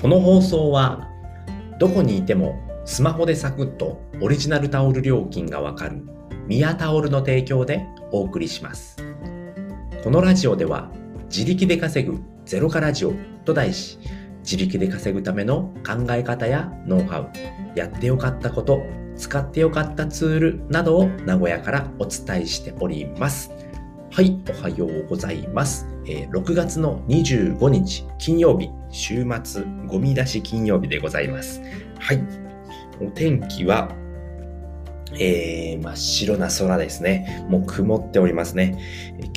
[0.00, 1.10] この放送は
[1.78, 6.02] どこにいてもスマホでサクッとオリジナルタオル料金がわかる
[6.46, 8.96] ミヤタオルの提供でお送りします。
[10.02, 10.90] このラジオでは
[11.26, 13.12] 自力で稼ぐゼロカラジオ
[13.44, 13.98] と題し
[14.40, 17.30] 自力で稼ぐための考え方やノウハウ
[17.78, 18.82] やってよかったこと
[19.16, 23.50] 使ってよかったツールなどを名古屋からお伝えしております。
[24.10, 25.86] はい、おはようございます。
[26.06, 31.62] えー、6月の25日金曜日、週末ゴミ出し金曜日でございます。
[31.98, 32.20] はい、
[33.00, 33.94] お天気は、
[35.14, 37.44] えー、真っ白な空ですね。
[37.48, 38.78] もう曇っておりますね。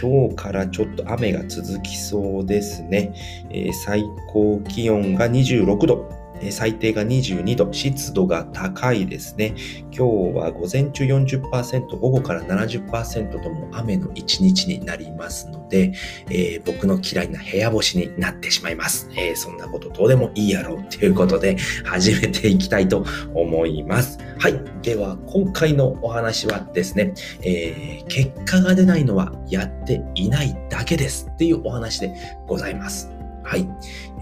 [0.00, 3.14] 今日からちょっと雨が続きそうですね。
[3.50, 6.19] えー、最高気温が26度。
[6.50, 9.54] 最低が22度、湿度が高いですね。
[9.92, 15.92] 今日は午前中40%、午後から70%とも雨の一日になりますので、
[16.30, 19.08] えー、僕の嫌いな部屋干しになってしまいます。
[19.16, 24.18] えー、そんなことどうでもいいやろうということで始めていきたいと思います。
[24.38, 24.60] はい。
[24.82, 32.14] では、今回のお話はですね、えー、結果が出ないのはやっていないだけですっていうお話で
[32.46, 33.19] ございます。
[33.42, 33.68] はい。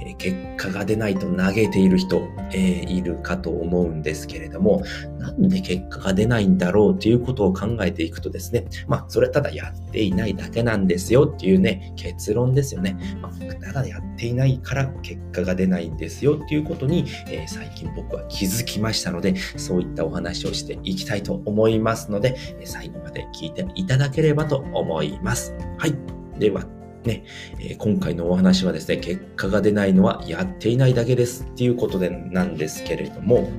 [0.00, 4.82] えー、結果が出ないと嘆いている人、えー、いるかと思うんですけれども、
[5.18, 12.96] なんで結果が出ないんだろうということを考えていくとですね、まあ、それはただやっていないだけなんですよっていうね、結論ですよね。
[13.20, 25.54] まあ、ただやっていないから結果が出ないんですよっていうことに、えー、最近僕は気づきましたので、そういったお話をしていきたいと思いますので、最後まで聞いていただければと思います。
[25.78, 25.94] はい。
[26.38, 26.64] では、
[27.08, 27.24] ね、
[27.58, 33.50] えー、今回のお話はですね、結果が出ないのはやっていないだけですっていうことでなんですけれども、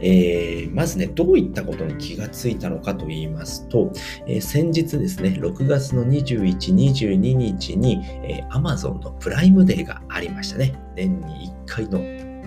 [0.00, 3.92] えー、まずね、どういったことに気がついたのかと言いますと、
[4.26, 10.74] えー、先日ですね、6月の21、22日に、えー、Amazon のプライムデーがありましたね。
[10.94, 11.98] 年に1回の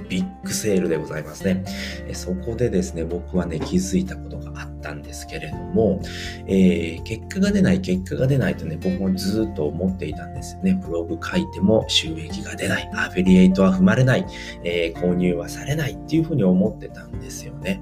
[0.08, 1.64] ビッグセールでございますね。
[2.14, 6.02] そこでですね、僕はね、気づいたことがあったんですけれども、
[6.48, 10.80] えー、結果が出ない、結果が出ないとね、僕もずっと思っていたんですよね。
[10.84, 14.26] ブログ書いても収益が出ない、アフィリエイトは踏まれない、
[14.64, 17.82] えー、購入はされないっていうふうに思ってたんですよね。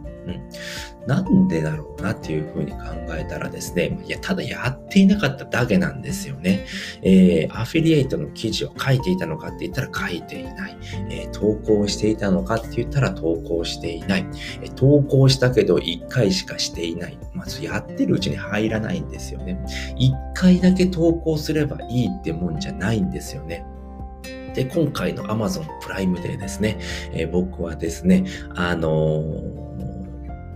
[1.08, 2.78] なんでだろうなっていうふうに考
[3.18, 6.66] えたらですね、いや、ただやっていなかっただけなんですよね。
[7.02, 10.78] えー、アフィリエイトの記事を書いていたのかって言ったら書いていない。
[11.10, 14.26] えー、投稿していたのかって言ったら投稿していない。
[14.62, 17.18] えー、投稿したけど1回しかしていない。
[17.34, 19.60] まずやってるうちに入らないんですよね。
[19.98, 23.66] 1回だけ投稿すればいいってもんじゃないんですよね。
[24.54, 26.78] で、今回の Amazon プライムデーですね、
[27.14, 28.26] えー、僕はですね、
[28.56, 29.49] あのー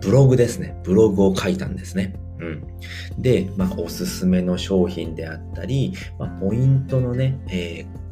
[0.03, 0.79] ブログですね。
[0.83, 2.13] ブログを書いたんですね。
[2.39, 3.21] うん。
[3.21, 8.02] で、まあ、おすすめの商品であったり、まあ、ポイントのね、えー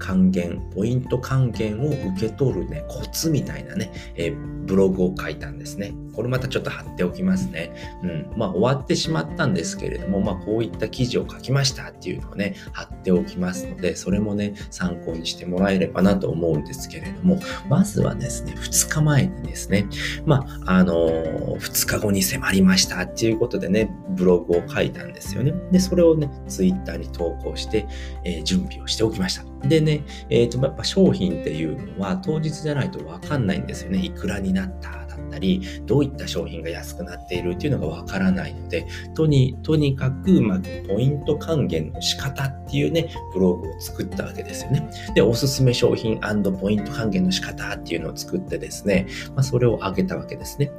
[0.00, 4.34] 還元、ポイント還元を受け取るね、コツみたいなね、え、
[4.66, 5.94] ブログを書いたんですね。
[6.14, 7.72] これまたちょっと貼っておきますね。
[8.02, 8.32] うん。
[8.36, 17.38] まあ終わってしまったんですけれども、まあこういった記事を書きましたっていうのをね、貼っておきますので、それもね、参考にしてもらえればなと思うんですけれども、
[17.68, 19.86] まずはですね、2日前にですね、
[20.24, 25.52] まあ、あのー、2日後に迫りましたっていうことでね、ブログを書いたんですよね。
[25.72, 27.86] で、それをね、ツイッターに投稿して、
[28.24, 29.49] えー、準備をしておきました。
[29.68, 34.04] でね、え、ー、と、やっぱ商品っていうのは当日じゃないとわかんないんですよね。
[34.04, 44.88] いくらになっただったり、どういった商品が安くなっているっていうのがわからないので、とに、とにかく、まずポイント還元の仕方っていうね、ブログを作ったわけですよね。
[45.14, 46.20] で、おすすめ商品
[46.60, 50.70] ポイント還元の仕方っていうのを作ってですね、まあ、それを上げたわけですね。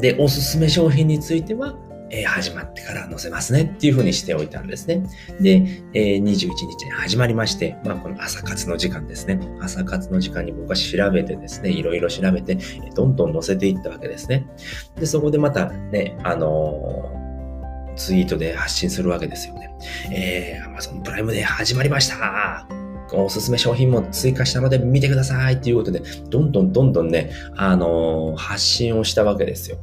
[0.00, 1.74] で、おすすめ商品については、
[2.10, 5.02] え、始まってから載せますねっていう風にしておいたんですね。
[5.40, 9.40] で、えー、21日に始まりまして、まあこの朝活の時間ですね。
[9.60, 12.58] 朝活の時間に僕は調べてですね、いろいろ調べて、
[12.94, 14.46] どんどん載せていったわけですね。
[14.96, 19.70] で、そこでまたね、あのー、ツイートで発信するわけですよね。
[20.12, 29.78] えー、Amazon プライムで始まりましたおすすめ商品も追加したので見てくださいっていうことで、どんどんどんどんね、あのー、発信をしたわけですよ。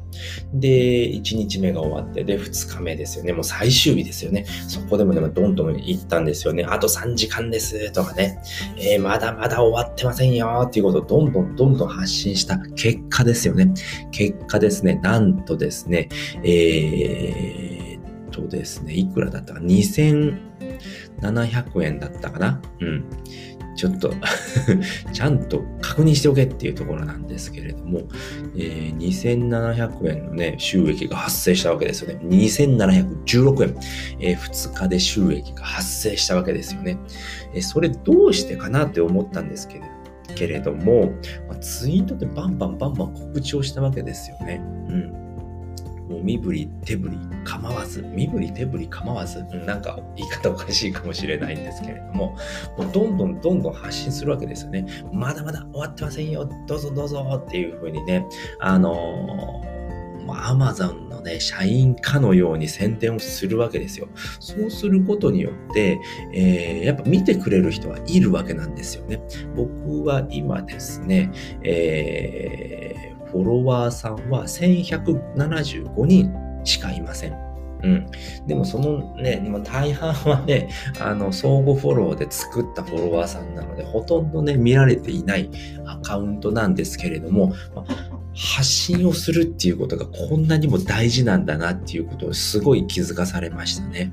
[0.54, 3.34] で、1日目が終わって、で、2日目ですよね。
[3.34, 4.46] もう最終日ですよね。
[4.68, 6.64] そこでもでもどんどん行ったんですよね。
[6.64, 8.42] あと3時間ですとかね、
[8.78, 13.74] えー、まだまだ終わってませんよっていうことをどんどんどんどん発信した結果ですよね。
[14.12, 16.10] 結果ですね、なんとですね、
[16.44, 18.04] えー、
[18.34, 20.63] とですね、いくらだったか、2000、
[21.30, 22.62] 700円だったかな？
[22.80, 23.06] うん。
[23.76, 24.14] ちょっと
[25.14, 28.02] ちゃんと確認しておけっていうところなんですけれども、
[28.56, 32.20] えー、2700円のね、収益が発生したわけですよね。
[32.24, 33.76] 2716円、
[34.20, 37.00] えー、2日で収益が発生したわけですよね。
[37.56, 39.86] えー、それどうしてかなって思ったんですけれど
[40.36, 41.14] けれども、
[41.48, 44.62] まあ、ツイートでバンバンバンバン告知をしたわけですよね。
[44.90, 45.14] うん。
[46.10, 52.38] もう身振り手振り構わず、身振り手振り構わず、なんか言い方おかしいかもしれないんですけれども、
[52.78, 54.86] もうどんどんどんどん発信するわけですよね。
[55.12, 58.26] まだまだ終わってませんよ、どうぞどうぞっていうふうにね、
[58.60, 59.64] あの、
[60.30, 64.08] アマゾンのね、社員かのように宣伝をするわけですよ。
[64.40, 66.00] そうすることによって、
[66.34, 69.22] えー、やっぱ見てくれる人はいるわけなんですよね。
[69.56, 71.32] 僕は今ですね、
[71.64, 76.32] えーフォロワーさんは1175人
[76.64, 77.34] しかいません。
[77.84, 78.08] うん。
[78.48, 80.70] でもそのね、大半はね、
[81.00, 85.50] あの、相互フォローで作ったフォロワーさんなので、ほとんどね、見られていない
[85.86, 87.84] アカウントなんですけれども、ま
[88.36, 94.12] 発信をするっていうことがこんなにも大事なんだなっていうことをすごい気づかされましたね。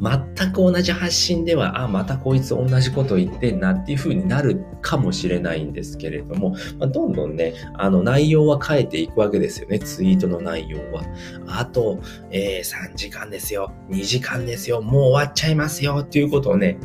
[0.00, 11.04] 全く同じ発信では、あ、またこいつ同じこと言ってんなっていう風になるかもしれないんですけれども、まあ、どんどんね、あの内容は変えていくわけですよね、ツイートの内容は。
[11.46, 12.00] あと、
[12.30, 15.98] えー、3時間ですよ、2時間ですよ、もう終わっちゃいますよ。
[16.02, 16.78] っていうことをね、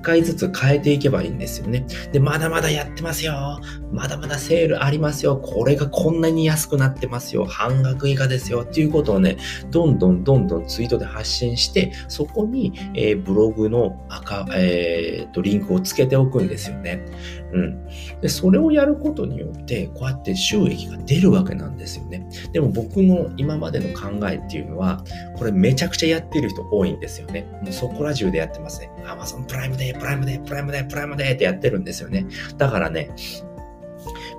[0.00, 1.86] 回ずつ変えていけばいいんですよね。
[2.12, 3.60] で、まだまだやってますよ。
[3.92, 5.36] まだまだセールありますよ。
[5.36, 7.44] これがこんなに安くなってますよ。
[7.44, 8.62] 半額以下ですよ。
[8.62, 9.36] っていうことをね、
[9.70, 17.04] どんどんどんどんツイートで発信して、そこに、えー、ブログの赤、えー、と、リンクをつけておくんですよね。
[17.52, 17.86] うん。
[18.20, 22.28] で、それをやることによって、こうやって収益が出るわけなんですよね。
[22.52, 25.04] でも僕の今までの考えっていうのは、
[25.36, 27.46] これめちゃくちゃやってる人多いんですよね。
[27.62, 28.90] もうそこら中でやってますね。
[29.04, 32.26] Amazon プライムで、プライムで、プライムで、プライムでってやってるんですよね。
[32.56, 33.10] だからね、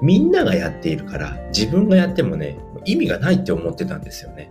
[0.02, 4.50] みんながやっているから、自分がやってもね、意味がないって思ってたんですよね。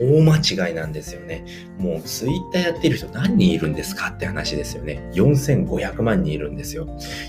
[0.00, 1.44] 大間違いなんですよね。
[1.78, 5.10] もうツイッターやってる人何人いるんですかって話ですよね。
[5.14, 6.86] 4500万人いるんですよ。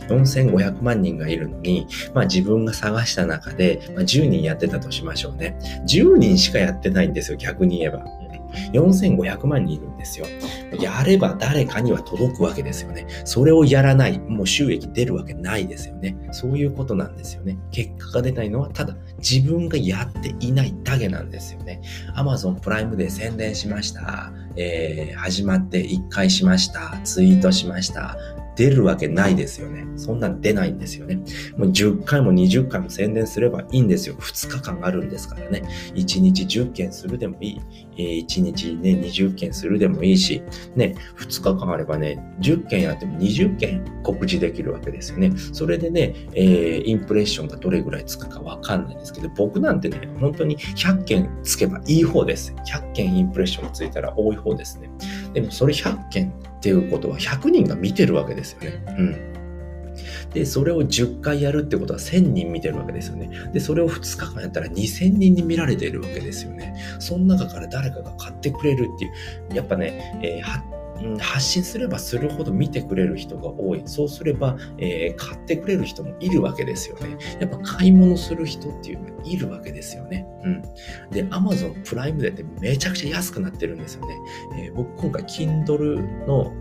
[0.08, 5.58] 4500万人がいるのに、まあ自分が探した中で、まあ、10人やってたとしましょうね。
[5.88, 8.06] 10人しかやってないんですよ、逆に言えば。
[8.74, 10.26] 4500万人いるんですよ。
[10.80, 13.08] やれば誰かには届くわけですよね。
[13.26, 16.16] それをやらない、もう収益出るわけないですよね。
[16.32, 17.58] そういうことなんですよね。
[17.72, 21.82] 結果が出ないのはただ自分がやっていないだけなんですよね。
[22.16, 24.32] Amazon プライムで宣伝しました。
[24.56, 27.00] えー、始まって1回しました。
[27.04, 28.39] ツイートしました。
[28.60, 29.88] 出るわけないですよね。
[29.96, 31.16] そんなん出ないんですよね。
[31.56, 34.16] もう10回も20回も宣伝すればいいんですよ。
[34.16, 35.64] 2日間あるんですからね。
[35.94, 37.62] 1日10件するでもいい。
[37.98, 40.44] え、1日ね、20件するでもいいし、
[40.76, 45.32] ね、2日間あればね、10件やっても20件告知できるわけですよね。
[45.54, 52.54] それでね、えー、インプレッションがどれぐらいつくかわかんないですけど、僕なんてね、本当に100件つけばいい方です。
[52.68, 54.90] 100件インプレッションがついたら多い方ですね。
[55.34, 58.84] でもそれ100件っていうことは100人が見てるわけですよね。
[58.98, 59.30] うん。
[60.34, 63.30] で、それを10回やるってことは1000人見てるわけですよね。
[63.54, 66.76] で、それを2日間やったら2000人に見られているわけですよね。
[67.00, 69.08] その中から誰かが買ってくれるってい
[69.52, 70.79] う、やっぱね、えー
[71.20, 73.82] 発信すればするほど見てくれる人が多い。
[73.86, 77.18] そうすれば、えー、買ってくれる人もいるわけですよね。
[77.40, 80.26] やっぱ買い物する人っていうのがいるわけですよね。
[80.44, 80.62] うん。
[81.12, 84.16] で、Amazon プライムでってめちゃくちゃ安くなってるんですよね。
[84.58, 86.52] えー、僕今回 Kindle の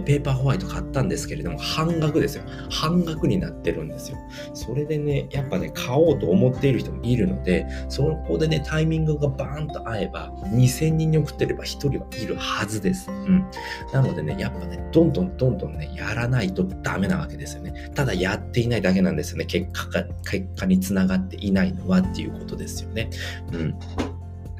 [0.00, 2.44] ペーパーホワイト買ったんですけれども、半額ですよ。
[2.70, 4.18] 半額になってるんですよ。
[4.54, 13.10] それでね、やっぱね、買おうと思っている人もいるので、そこでね、タイミングがバーンと合えば、2000人に送ってれば1人はいるはずです。
[13.10, 13.44] うん。
[13.92, 17.90] なのでね、やっぱね、どんどんどんどんね、やらないとダメなわけですよね。
[17.94, 19.44] ただやっていないだけなんですよね。
[19.44, 23.10] 結果が、結果につながっていないのはっていうことですよね。
[23.52, 23.74] うん。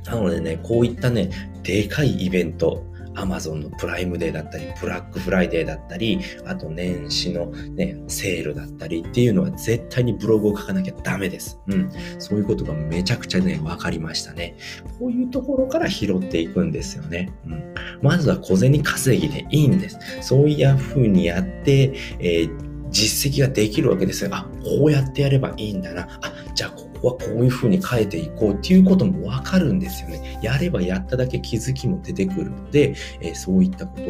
[0.04, 1.30] なのでね、こういったね、
[1.62, 11.58] でかいイベント、アマゾンのプライムデーだったり、ブラックフライデーだったり、あと年始のね、セールだったりっていうのは絶対にブログを書かなきゃダメです。
[11.68, 11.90] うん。
[12.18, 14.56] そういうことがめちゃくちゃね、分かりましたね。
[14.98, 17.32] こういうところから拾っていくんですよね。
[17.46, 17.74] うん。
[18.02, 19.98] まずは小銭稼ぎでいいんです。
[20.20, 24.30] そういう風にやって、えー実績ができるわけですよ。
[24.32, 26.08] あ、こうやってやればいいんだな。
[26.22, 30.33] あ、じゃあここはこういう風に変えていこうっていうこともわかるんですよね。
[30.44, 34.06] やればやっただけ気づきも出てくるので、えー、そういったことを、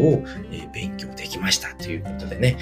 [0.51, 2.57] えー、勉強できましたということでね、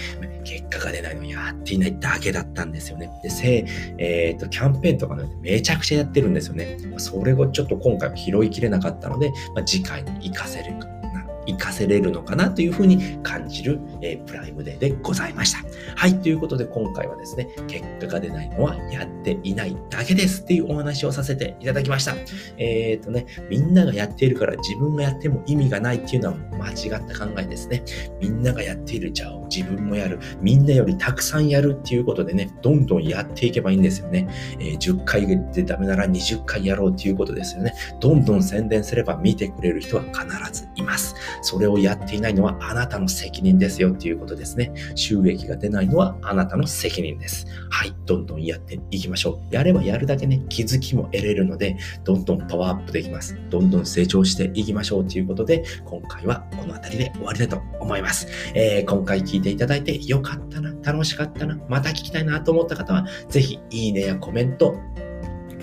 [0.45, 3.11] 結果が出ないのやっていないだけだったんですよね。
[3.23, 3.64] で、せ
[3.99, 6.79] えっ、と、キャンペーンとかね、めちゃくちゃやってるんですよね。
[6.99, 10.91] それをちょっと今回は拾いきれなかったので、まあ、次回に活かせるか
[11.46, 15.58] 活かせれるのかなというふうに感じる、えー、プライムデーでございました。
[15.96, 22.14] はい、ということで今回はですね、結果が出ないのはやっていないだけですっていうお話をさせていただきました。
[22.58, 27.84] えっ、とね、みんながやっているから自分がやっても意味がないっていうのは間違った考えですね。
[28.20, 30.18] みんながやっているじゃあ自分もやる。
[30.40, 34.28] みんなよりたくさんやるっていうことでね、どんどんやっていけばいいんですよね。
[34.58, 37.75] えー、10回でダメなら20回やろうっていうことですよね。
[38.00, 41.14] どんどん宣伝すれば見てくれる人は必ずいます。
[41.40, 44.72] それをやっていないのはあなたの責任ですよっていうことですね。
[44.94, 47.46] 収益が出ないのはあなたの責任です。
[47.70, 49.54] はい、どんどんやっていきましょう。
[49.54, 53.38] やればやるだけね、気づきも得れるので、どんどんパワーアップできます。
[53.50, 58.26] どんどん成長していきましょうということで、今回はこの辺りで終わりだと思います。
[58.54, 64.74] えー、今回聞いていただいてよかったな、楽しかったな、また聞きたいなと思った方は、ぜひいいねやコメント、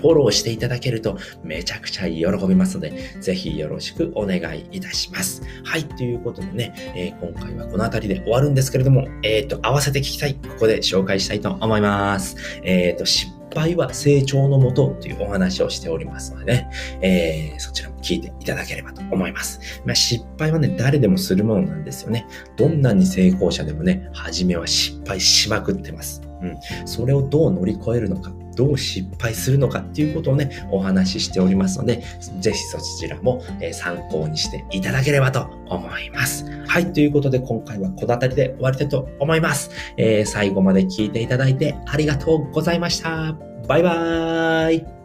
[0.00, 5.42] フォローしていただけるとめちゃくちゃ喜びますので、ぜひよろしくお願いいたします。
[5.64, 12.36] はい、ということでね、えー、今回はこの辺りで終わるんですけれども、えっ、ー、と、合わせて聞きたい、ここで紹介したいと思います。
[12.64, 16.70] えっ、ー、と、失敗は成長のもとというお話をしておりますのでね、
[17.02, 19.82] えー、そちらも聞いていただければと思います。
[19.84, 22.26] まあ、失敗はね、誰でもするものなんですよね。
[22.56, 26.22] どんなに成功者でもね、初めは失敗しまくってます。
[26.42, 26.56] うん。
[26.86, 32.02] それをどう乗り越えるのか、どう失敗するのかっていうことをね、お話ししておりますので、
[32.40, 33.42] ぜひそちらも
[33.72, 36.44] 参考にしていただければと思います。
[36.66, 39.70] はい、ということで今回はこの辺りで終わりたいと思います。
[39.96, 43.36] えー、最後まで聞いていただいてありがとうございました。
[43.66, 44.99] バイバーイ